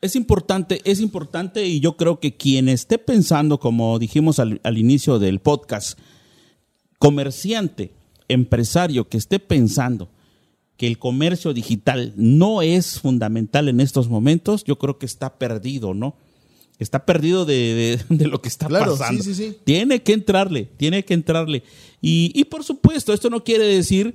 [0.00, 4.78] Es importante, es importante y yo creo que quien esté pensando, como dijimos al, al
[4.78, 5.98] inicio del podcast,
[6.98, 7.92] comerciante,
[8.28, 10.08] empresario que esté pensando
[10.80, 15.92] que el comercio digital no es fundamental en estos momentos, yo creo que está perdido,
[15.92, 16.16] ¿no?
[16.78, 19.22] Está perdido de, de- de lo que está Claro, pasando.
[19.22, 19.56] sí, sí, sí.
[19.64, 21.64] Tiene que entrarle, tiene que entrarle.
[22.00, 24.14] Y, y por supuesto, esto no quiere decir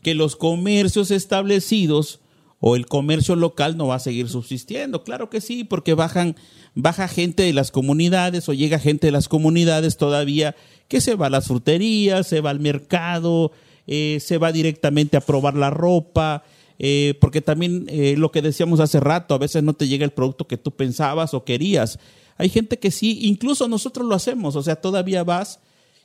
[0.00, 2.20] que los comercios establecidos
[2.60, 5.04] o el comercio local no va a seguir subsistiendo.
[5.04, 6.34] Claro que sí, porque bajan,
[6.74, 10.56] baja gente de las comunidades o llega gente de las comunidades todavía
[10.88, 13.52] que se va a las fruterías, se va al mercado,
[13.86, 16.42] eh, se va directamente a probar la ropa,
[16.78, 20.10] eh, porque también eh, lo que decíamos hace rato, a veces no te llega el
[20.12, 21.98] producto que tú pensabas o querías.
[22.38, 25.60] Hay gente que sí, incluso nosotros lo hacemos, o sea, todavía vas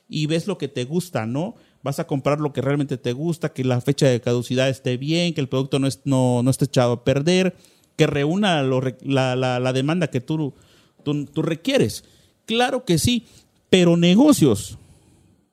[0.08, 1.54] y ves lo que te gusta, ¿no?
[1.82, 5.34] Vas a comprar lo que realmente te gusta, que la fecha de caducidad esté bien,
[5.34, 7.54] que el producto no, es- no, no esté echado a perder,
[7.96, 10.54] que reúna la, la- demanda que tú,
[11.04, 12.04] tú requieres.
[12.46, 13.26] Claro que sí,
[13.68, 14.78] pero negocios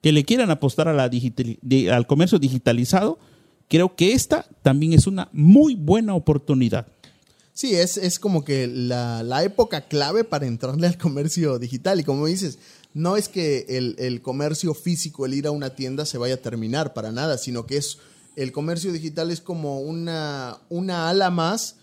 [0.01, 3.19] que le quieran apostar al comercio digitalizado,
[3.67, 6.87] creo que esta también es una muy buena oportunidad.
[7.53, 11.99] Sí, es, es como que la, la época clave para entrarle al comercio digital.
[11.99, 12.57] Y como dices,
[12.93, 16.37] no es que el, el comercio físico, el ir a una tienda, se vaya a
[16.37, 17.97] terminar para nada, sino que es
[18.35, 21.75] el comercio digital es como una, una ala más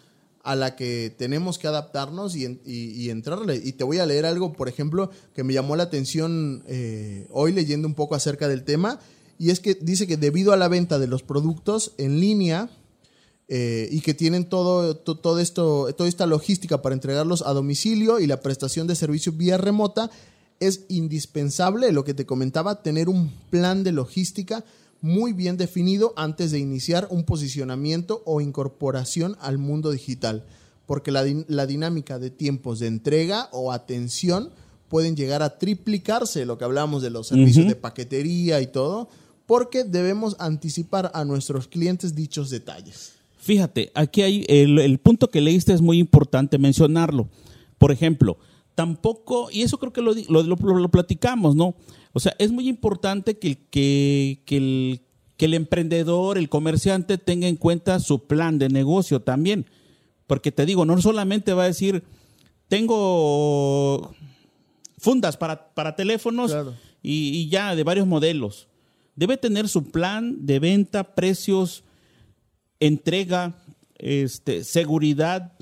[0.47, 3.57] a la que tenemos que adaptarnos y, y- entrarle.
[3.63, 7.53] Y te voy a leer algo, por ejemplo, que me llamó la atención eh, hoy
[7.53, 9.01] leyendo un poco acerca del tema.
[9.39, 12.71] Y es que dice que debido a la venta de los productos en línea,
[13.49, 18.19] eh, y que tienen todo, to- todo esto, toda esta logística para entregarlos a domicilio
[18.21, 20.11] y la prestación de servicio vía remota,
[20.61, 24.65] es indispensable, lo que te comentaba, tener un plan de logística
[25.01, 30.45] muy bien definido antes de iniciar un posicionamiento o incorporación al mundo digital,
[30.87, 34.51] porque la, din- la dinámica de tiempos de entrega o atención
[34.89, 39.09] pueden llegar a triplicarse, lo que hablábamos de los servicios de paquetería y todo,
[39.47, 43.13] porque debemos anticipar a nuestros clientes dichos detalles.
[43.39, 47.29] Fíjate, aquí hay el, el punto que leíste es muy importante mencionarlo.
[47.79, 48.39] Por ejemplo,
[48.75, 51.75] tampoco, y eso creo que lo, di- lo, lo- lo platicamos, ¿no?
[52.17, 55.01] O sea, es muy importante que, el- que, que el,
[55.37, 59.67] que el emprendedor, el comerciante tenga en cuenta su plan de negocio también.
[60.27, 62.03] Porque te digo, no solamente va a decir,
[62.69, 64.15] tengo
[64.99, 66.75] fundas para, para teléfonos Claro.
[67.03, 68.67] y, y ya de varios modelos.
[69.15, 71.85] debe tener su plan de venta, precios,
[72.81, 73.63] entrega,
[73.99, 75.53] este, seguridad,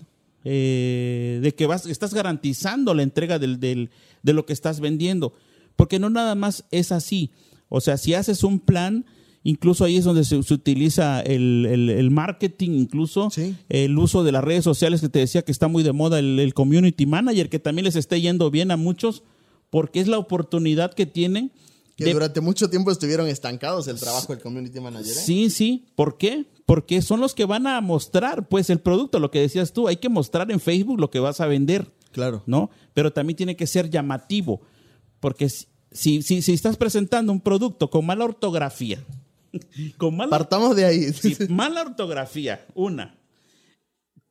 [0.44, 3.90] eh, de que vas, estás garantizando la entrega del, del,
[4.22, 5.32] de lo que estás vendiendo.
[5.76, 7.30] Porque no nada más es así.
[7.68, 9.04] O sea, si haces un plan,
[9.42, 13.56] incluso ahí es donde se, se utiliza el, el- el marketing, incluso Sí.
[13.68, 16.38] el uso de las redes sociales que te decía que está muy de moda, el,
[16.38, 19.22] el community manager, que también les esté yendo bien a muchos,
[19.70, 21.50] porque es la oportunidad que tienen.
[21.96, 25.10] Que de- durante mucho tiempo estuvieron estancados el trabajo del community manager.
[25.12, 25.20] ¿eh?
[25.24, 25.84] Sí, sí.
[25.94, 26.46] ¿Por qué?
[26.66, 29.86] Porque son los que van a mostrar, pues, el producto, lo que decías tú.
[29.88, 32.42] Hay que mostrar en Facebook lo que vas a vender, Claro.
[32.46, 32.70] ¿no?
[32.94, 34.60] Pero también tiene que ser llamativo.
[35.24, 39.02] Porque si, si, si, estás presentando un producto con mala ortografía,
[39.96, 41.14] con mala, Partamos de ahí.
[41.14, 43.16] sí, mala ortografía, una,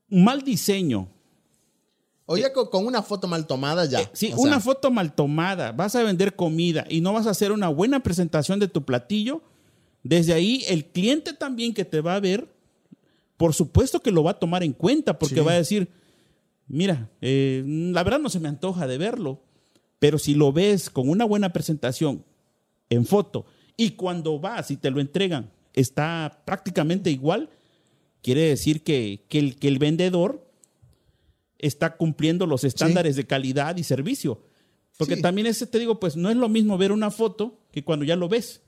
[0.07, 1.09] mal diseño,
[2.27, 4.01] O ya con, una foto mal tomada ya.
[4.01, 7.25] Eh, sí, O sea, una foto mal tomada, vas a vender comida y no vas
[7.25, 9.41] a hacer una buena presentación de tu platillo,
[10.03, 12.47] desde ahí el cliente también que te va a ver,
[13.37, 15.41] por supuesto que lo va a tomar en cuenta porque Sí.
[15.41, 15.89] va a decir,
[16.67, 19.41] mira, eh, la verdad no se me antoja de verlo,
[20.03, 22.25] pero si lo ves con una buena presentación
[22.89, 23.45] en foto
[23.77, 27.49] y cuando vas y te lo entregan está prácticamente igual,
[28.21, 30.45] quiere decir que, que el, que el vendedor
[31.57, 34.41] está cumpliendo los estándares de calidad y servicio.
[34.97, 35.21] Porque Sí.
[35.21, 38.17] también ese, te digo, pues no es lo mismo ver una foto que cuando ya
[38.17, 38.59] lo ves.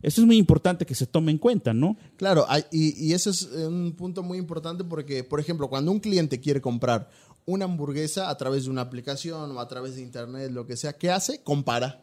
[0.00, 1.96] Eso es muy importante que se tome en cuenta, ¿no?
[2.16, 5.98] Claro, y, y eso es eh, un punto muy importante porque, por ejemplo, cuando un
[5.98, 7.10] cliente quiere comprar
[7.46, 10.94] una hamburguesa a través de una aplicación o a través de internet, lo que sea,
[10.94, 11.42] ¿qué hace?
[11.42, 12.02] Compara.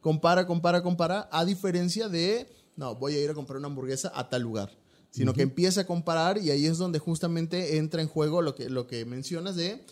[0.00, 2.46] Compara, compara, compara, a diferencia de,
[2.76, 4.70] no, voy a ir a comprar una hamburguesa a tal lugar.
[5.10, 8.68] Sino que empieza a comparar y ahí es donde justamente entra en juego lo que,
[8.68, 9.82] lo que mencionas de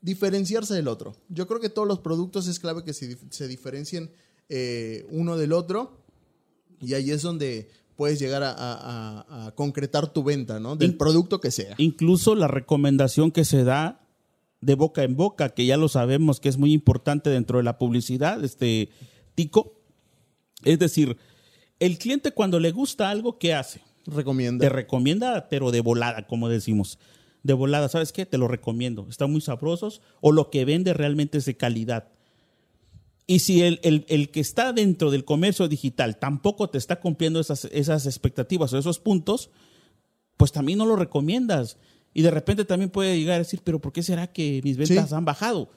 [0.00, 1.14] diferenciarse del otro.
[1.28, 4.10] Yo creo que todos los productos es clave que se, se diferencien
[4.48, 5.98] eh, uno del otro
[6.80, 10.74] y ahí es donde puedes llegar a, a- a- a concretar tu venta, ¿no?
[10.74, 11.74] Del In- producto que sea.
[11.78, 14.00] Incluso la recomendación que se da
[14.62, 17.76] de boca en boca, que ya lo sabemos que es muy importante dentro de la
[17.76, 18.88] publicidad, este
[19.34, 19.74] tico.
[20.64, 21.18] Es decir,
[21.80, 23.82] el cliente cuando le gusta algo, ¿qué hace?
[24.06, 24.64] Recomienda.
[24.64, 26.98] Te recomienda, pero de volada, como decimos.
[27.42, 28.24] De volada, ¿sabes qué?
[28.24, 29.06] Te lo recomiendo.
[29.10, 32.08] Están muy sabrosos o lo que vende realmente es de calidad.
[33.26, 37.40] Y si el, el- el que está dentro del comercio digital tampoco te está cumpliendo
[37.40, 39.50] esas, esas expectativas o esos puntos,
[40.36, 41.78] pues también no lo recomiendas.
[42.14, 45.08] Y de repente también puede llegar a decir, pero ¿por qué será que mis ventas
[45.08, 45.14] Sí.
[45.14, 45.70] han bajado?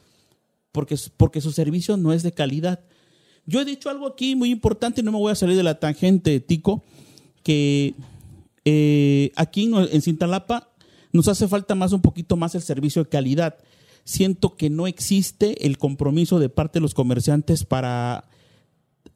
[0.71, 2.81] Porque, porque su servicio no es de calidad.
[3.45, 6.39] Yo he dicho algo aquí muy importante no me voy a salir de la tangente,
[6.39, 6.83] Tico,
[7.43, 7.93] que
[8.65, 10.71] eh, aquí en en Cintalapa
[11.13, 13.57] nos hace falta más un poquito más el servicio de calidad.
[14.03, 18.25] Siento que no existe el compromiso de parte de los comerciantes para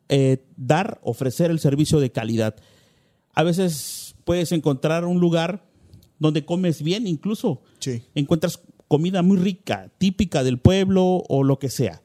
[0.08, 2.56] eh, dar, ofrecer el servicio de calidad.
[3.34, 5.69] A veces puedes encontrar un lugar
[6.20, 8.04] donde comes bien, incluso Sí.
[8.16, 12.02] encuentras comida muy rica, típica del pueblo o lo que sea.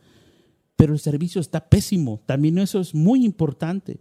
[0.76, 2.22] Pero el servicio está pésimo.
[2.26, 4.00] También eso es muy importante.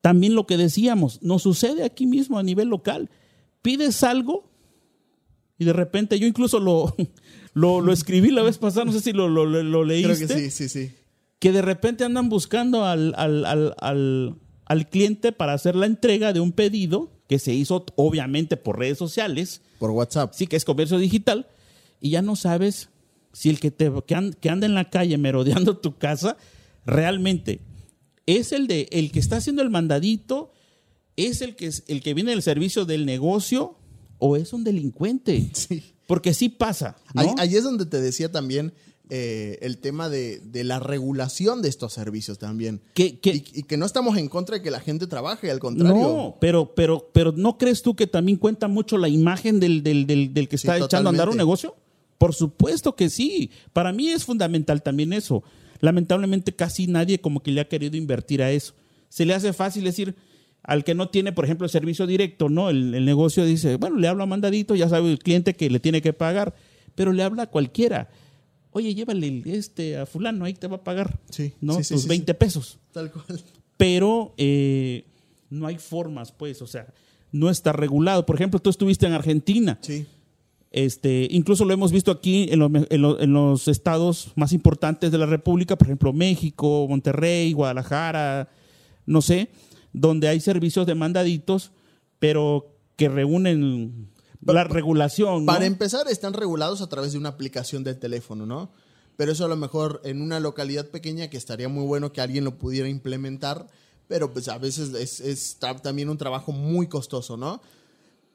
[0.00, 3.10] También lo que decíamos, nos sucede aquí mismo a nivel local.
[3.62, 4.50] Pides algo
[5.58, 6.94] y de repente yo incluso lo,
[7.54, 10.26] lo, lo escribí la vez pasada, no sé si lo, lo, lo- lo Creo leíste
[10.26, 10.92] que sí, sí, sí.
[11.38, 13.44] que de repente andan buscando al, al,
[13.78, 18.78] al- al cliente para hacer la entrega de un pedido que se hizo obviamente por
[18.78, 20.34] redes sociales, Por WhatsApp.
[20.34, 21.46] sí que es comercio digital,
[21.98, 22.90] y ya no sabes
[23.32, 26.36] si el que, te, que, an- que anda en la calle merodeando tu casa
[26.84, 27.60] realmente
[28.26, 30.52] es el, de, el que está haciendo el mandadito,
[31.16, 33.76] es el que, es el que viene del servicio del negocio
[34.18, 35.50] o es un delincuente.
[35.54, 35.82] Sí.
[36.06, 36.98] Porque sí pasa.
[37.14, 37.22] ¿no?
[37.22, 38.74] Ahí, ahí es donde te decía también
[39.14, 42.80] eh, el tema de, de la regulación de estos servicios también.
[42.96, 45.94] Y, y que no estamos en contra de que la gente trabaje, al contrario.
[45.94, 50.06] No, pero, pero, pero ¿no crees tú que también cuenta mucho la imagen del, del,
[50.06, 51.76] del, del que Sí, está echando a andar un negocio?
[52.16, 53.50] Por supuesto que sí.
[53.74, 55.42] Para mí es fundamental también eso.
[55.80, 58.72] Lamentablemente casi nadie como que le ha querido invertir a eso.
[59.10, 60.14] Se le hace fácil decir
[60.62, 62.70] al que no tiene, por ejemplo, el servicio directo, ¿no?
[62.70, 65.80] El, el negocio dice, bueno, le hablo a mandadito, ya sabe el cliente que le
[65.80, 66.54] tiene que pagar,
[66.94, 68.08] pero le habla a cualquiera.
[68.72, 71.74] Oye, llévale este a fulano, ahí te va a pagar, Sí, ¿no?
[71.82, 73.24] sí, Tus sí, 20 pesos Tal cual.
[73.76, 75.04] pero eh,
[75.50, 76.86] no hay formas, pues, o sea,
[77.32, 78.24] no está regulado.
[78.26, 80.06] Por ejemplo, tú estuviste en Argentina, Sí.
[80.70, 85.10] este, incluso lo hemos visto aquí en, lo- en lo- en los estados más importantes
[85.12, 88.48] de la República, por ejemplo, México, Monterrey, Guadalajara,
[89.04, 89.50] no sé,
[89.92, 91.72] donde hay servicios de mandaditos,
[92.18, 94.08] pero que reúnen
[94.44, 95.44] la regulación.
[95.44, 95.52] ¿no?
[95.52, 98.72] Para empezar, están regulados a través de una aplicación del teléfono, ¿no?
[99.16, 102.44] Pero eso a lo mejor en una localidad pequeña que estaría muy bueno que alguien
[102.44, 103.68] lo pudiera implementar.
[104.08, 107.62] pero pues a veces es, es también un trabajo muy costoso, ¿no?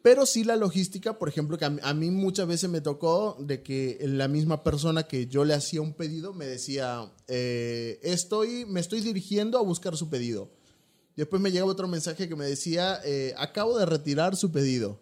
[0.08, 4.00] Pero sí la logística, por ejemplo, que a mí, muchas veces me tocó de que
[4.04, 9.02] la misma persona que yo le hacía un pedido me decía, eh, estoy, me estoy
[9.02, 10.50] dirigiendo a buscar su pedido.
[11.18, 15.02] Después me llegaba otro mensaje que me decía, eh, acabo de retirar su pedido.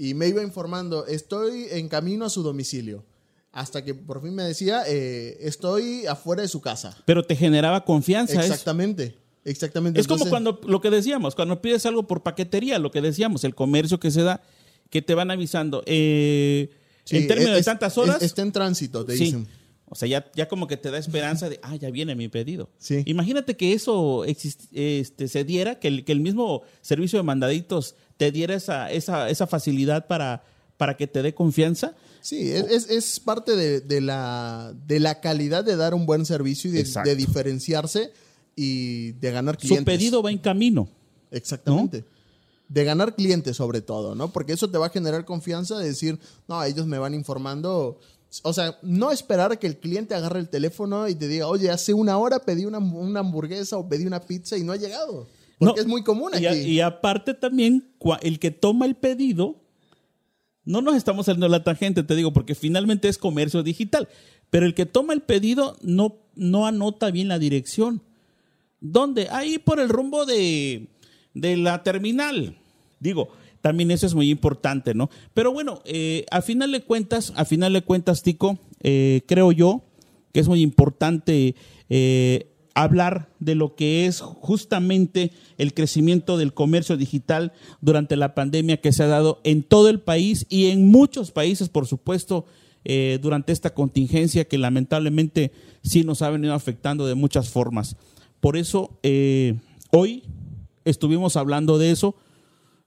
[0.00, 3.04] Y me iba informando, estoy en camino a su domicilio.
[3.52, 6.96] Hasta que por fin me decía, eh, estoy afuera de su casa.
[7.04, 8.40] Pero te generaba confianza.
[8.40, 9.18] Exactamente.
[9.44, 10.00] Exactamente.
[10.00, 13.54] Es como cuando lo que decíamos, cuando pides algo por paquetería, lo que decíamos, el
[13.54, 14.40] comercio que se da,
[14.88, 15.82] que te van avisando.
[15.84, 16.70] Eh,
[17.10, 18.22] en términos de tantas horas.
[18.22, 19.48] está en tránsito, te dicen.
[19.84, 22.70] O sea, ya, ya como que te da esperanza de, ah, ya viene mi pedido.
[22.78, 23.02] Sí.
[23.04, 28.30] Imagínate que eso este, se diera, que el, que el mismo servicio de mandaditos te
[28.30, 30.44] diera esa, esa, esa facilidad para,
[30.76, 31.94] para que te dé confianza.
[32.20, 36.68] Sí, es, es parte de, de, la, de la calidad de dar un buen servicio
[36.68, 38.12] y de, de diferenciarse
[38.54, 39.78] y de ganar clientes.
[39.78, 40.90] Su pedido va en camino.
[41.30, 42.04] Exactamente.
[42.68, 44.30] De ganar clientes sobre todo, ¿no?
[44.30, 48.00] Porque eso te va a generar confianza de decir, no, ellos me van informando.
[48.42, 51.70] O sea, no esperar a que el cliente agarre el teléfono y te diga, oye,
[51.70, 55.26] hace una hora pedí una, hamburguesa o pedí una pizza y no ha llegado.
[55.68, 56.46] Porque es muy común aquí.
[56.46, 57.92] Y, aparte también,
[58.22, 59.62] el que toma el pedido,
[60.64, 64.08] no nos estamos saliendo de la tangente, te digo, porque finalmente es comercio digital.
[64.48, 68.02] Pero el que toma el pedido no, no anota bien la dirección.
[68.80, 69.28] ¿Dónde?
[69.30, 70.88] Ahí por el rumbo de,
[71.34, 72.56] la terminal.
[72.98, 73.28] Digo,
[73.60, 75.10] también eso es muy importante, ¿no?
[75.34, 79.82] Pero bueno, eh, a final de cuentas, a final de cuentas, Tico, eh, creo yo
[80.32, 81.54] que es muy importante
[81.88, 88.80] eh, hablar de lo que es justamente el crecimiento del comercio digital durante la pandemia
[88.80, 92.46] que se ha dado en todo el país y en muchos países, por supuesto,
[93.20, 95.52] durante esta contingencia que lamentablemente
[95.82, 97.96] sí nos ha venido afectando de muchas formas.
[98.40, 99.58] Por eso, eh,
[99.90, 100.24] hoy
[100.84, 102.14] estuvimos hablando de eso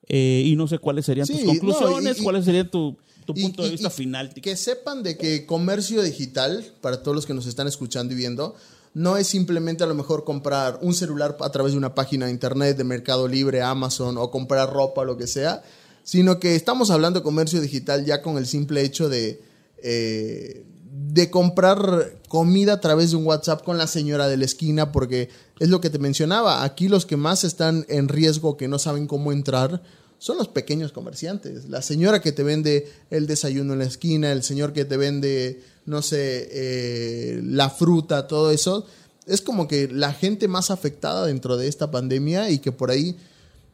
[0.07, 4.33] eh, y no sé cuáles serían tus conclusiones, cuáles serían tu, punto de vista final.
[4.33, 8.55] Que sepan de que comercio digital, para todos los que nos están escuchando y viendo,
[8.93, 12.31] no es simplemente a lo mejor comprar un celular a través de una página de
[12.31, 15.63] internet de Mercado Libre, Amazon o comprar ropa, lo que sea,
[16.03, 19.41] sino que estamos hablando de comercio digital ya con el simple hecho de,
[19.77, 24.91] eh, de comprar comida a través de un WhatsApp con la señora de la esquina,
[24.91, 25.29] porque
[25.59, 29.07] es lo que te mencionaba, aquí los que más están en riesgo, que no saben
[29.07, 29.81] cómo entrar,
[30.23, 31.67] son los pequeños comerciantes.
[31.67, 35.61] La señora que te vende el desayuno en la esquina, el señor que te vende,
[35.85, 38.85] no sé, eh, la fruta, todo eso.
[39.27, 43.17] Es como que la gente más afectada dentro de esta pandemia y que por ahí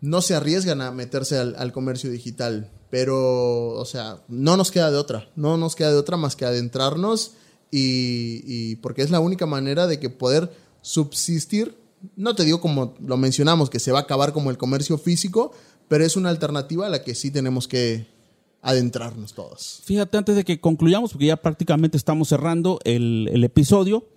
[0.02, 2.72] no se arriesgan a meterse al comercio digital.
[2.90, 6.46] Pero, o sea, no nos queda de otra, no nos queda de otra más que
[6.46, 7.34] adentrarnos
[7.70, 11.78] y, porque es la única manera de que poder subsistir,
[12.16, 15.52] no te digo como lo mencionamos, que se va a acabar como el comercio físico,
[15.90, 18.06] pero es una alternativa a la que sí tenemos que
[18.62, 19.82] adentrarnos todos.
[19.84, 24.08] Fíjate, antes de que concluyamos, porque ya prácticamente estamos cerrando el, episodio,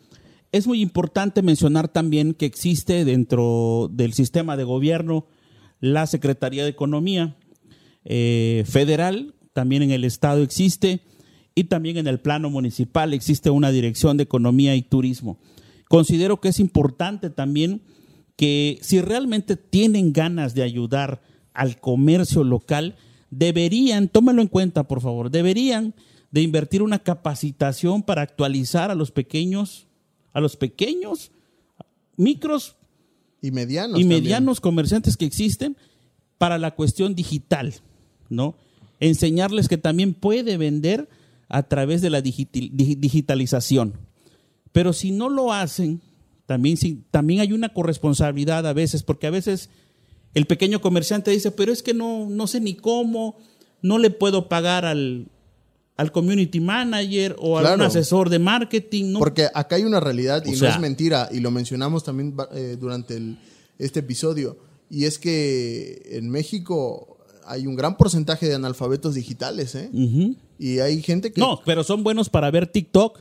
[0.53, 5.27] es muy importante mencionar también que existe dentro del sistema de gobierno
[5.81, 7.37] la Secretaría de Economía,
[8.05, 11.01] eh, federal, también en el Estado existe,
[11.55, 15.39] y también en el plano municipal existe una dirección de economía y turismo.
[15.89, 17.83] Considero que es importante también
[18.37, 21.21] que si realmente tienen ganas de ayudar
[21.55, 22.97] al comercio local,
[23.31, 25.95] deberían, tómenlo en cuenta por favor, deberían
[26.31, 29.87] de invertir una capacitación para actualizar a los pequeños,
[30.33, 31.31] a los pequeños,
[32.17, 32.77] micros
[33.41, 35.77] y medianos, y medianos comerciantes que existen
[36.39, 37.75] para la cuestión digital.
[38.29, 38.57] ¿no?
[38.99, 41.09] Enseñarles que también puede vender
[41.49, 43.95] a través de la digitalización.
[44.73, 46.01] Pero si no lo hacen,
[46.47, 46.79] también,
[47.11, 49.69] también hay una corresponsabilidad a veces, porque a veces
[50.35, 53.37] el pequeño comerciante dice, pero es que no, no sé ni cómo,
[53.83, 55.29] no le puedo pagar al,
[55.97, 59.15] al community manager o a un asesor de marketing.
[59.19, 63.21] Porque acá hay una realidad y no es mentira, y lo mencionamos también eh, durante
[63.79, 64.57] este episodio,
[64.89, 69.91] y es que en México hay un gran porcentaje de analfabetos digitales, ¿eh?
[70.59, 71.41] Y hay gente que...
[71.41, 73.21] No, pero son buenos para ver TikTok.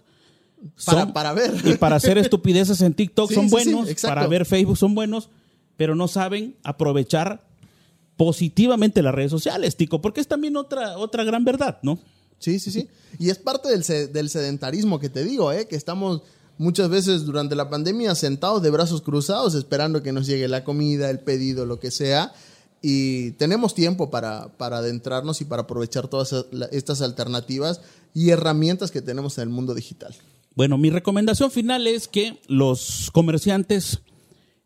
[0.85, 1.53] Para, para ver.
[1.65, 5.29] Y para hacer estupideces en TikTok son buenos, para ver Facebook son buenos,
[5.81, 7.43] pero no saben aprovechar
[8.15, 11.97] positivamente las redes sociales, Tico, porque es también otra, otra gran verdad, ¿no?
[12.37, 12.87] Sí, sí, sí.
[13.17, 15.67] Y es parte del, del sedentarismo que te digo, ¿eh?
[15.67, 16.21] Que estamos
[16.59, 21.09] muchas veces durante la pandemia sentados de brazos cruzados esperando que nos llegue la comida,
[21.09, 22.31] el pedido, lo que sea
[22.79, 27.81] y tenemos tiempo para, para adentrarnos y para aprovechar todas estas alternativas
[28.13, 30.13] y herramientas que tenemos en el mundo digital.
[30.53, 34.01] Bueno, mi recomendación final es que los comerciantes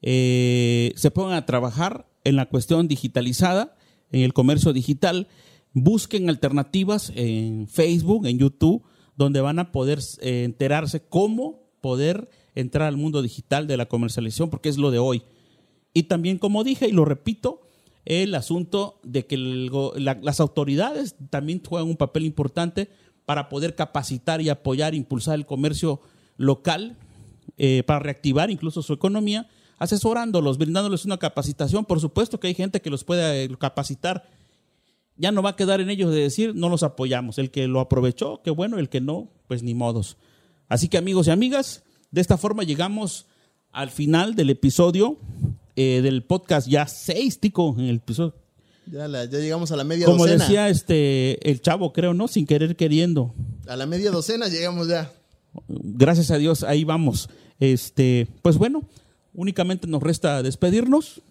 [0.02, 3.78] eh, se pongan a trabajar en la cuestión digitalizada,
[4.12, 5.28] en el comercio digital,
[5.74, 8.84] busquen alternativas en Facebook, en YouTube,
[9.16, 14.50] donde van a poder eh, enterarse cómo poder entrar al mundo digital de la comercialización,
[14.50, 15.24] porque es lo de hoy.
[15.94, 17.62] Y también, como dije, y lo repito,
[18.06, 22.90] el asunto de que las autoridades también juegan un papel importante
[23.26, 26.02] para poder capacitar y apoyar, impulsar el comercio
[26.38, 26.98] local,
[27.58, 29.48] eh, para reactivar incluso su economía,
[29.78, 31.86] asesorándolos, brindándoles una capacitación.
[31.86, 34.30] Por supuesto que hay gente que los puede eh, capacitar.
[35.18, 37.38] Ya no va a quedar en ellos de decir, no los apoyamos.
[37.38, 40.18] El que lo aprovechó, qué bueno, el que no, pues ni modos.
[40.68, 43.28] Así que amigos y amigas, de esta forma llegamos
[43.72, 45.18] al final del episodio
[45.76, 48.34] eh, del podcast ya seis, Tico, en el episodio.
[48.88, 50.18] Ya, ya llegamos a la media docena.
[50.18, 52.28] Como decía este, el chavo, creo, ¿no?
[52.28, 53.34] Sin querer queriendo.
[53.68, 55.12] A la media docena llegamos ya.
[55.68, 57.30] Gracias a Dios, ahí vamos.
[57.60, 58.88] Este, pues bueno,
[59.36, 61.22] únicamente nos resta despedirnos.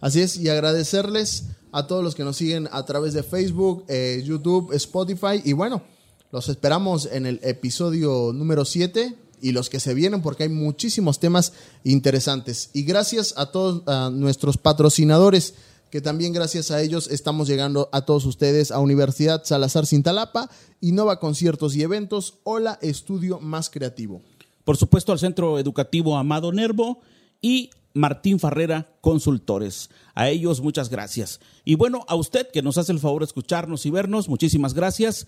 [0.00, 4.22] Así es, y agradecerles a todos los que nos siguen a través de Facebook, eh,
[4.24, 5.40] YouTube, Spotify.
[5.44, 5.82] Y bueno,
[6.30, 11.20] los esperamos en el episodio número 7 y los que se vienen porque hay muchísimos
[11.20, 11.52] temas
[11.84, 12.70] interesantes.
[12.72, 13.82] Y gracias a todos
[14.12, 15.54] nuestros patrocinadores
[15.90, 21.20] que también gracias a ellos estamos llegando a todos ustedes a Universidad Salazar Cintalapa, Innova
[21.20, 24.20] Conciertos y Eventos, Hola Estudio Más Creativo.
[24.64, 27.00] Por supuesto al Centro Educativo Amado Nervo
[27.44, 29.90] y Martín Farrera Consultores.
[30.14, 31.40] A ellos muchas gracias.
[31.62, 35.26] Y bueno, a usted que nos hace el favor de escucharnos y vernos, muchísimas gracias.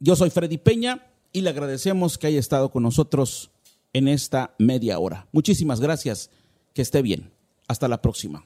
[0.00, 3.50] Yo soy Freddy Peña y le agradecemos que haya estado con nosotros
[3.94, 5.26] en esta media hora.
[5.32, 6.28] Muchísimas gracias.
[6.74, 7.32] Que esté bien.
[7.68, 8.44] Hasta la próxima.